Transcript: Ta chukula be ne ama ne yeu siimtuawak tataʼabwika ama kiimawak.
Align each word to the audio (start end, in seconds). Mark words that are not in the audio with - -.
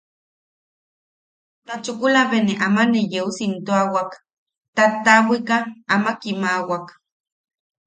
Ta 1.65 1.75
chukula 1.83 2.21
be 2.29 2.37
ne 2.45 2.53
ama 2.65 2.83
ne 2.91 3.01
yeu 3.11 3.27
siimtuawak 3.37 4.11
tataʼabwika 4.75 5.57
ama 5.93 6.11
kiimawak. 6.21 6.85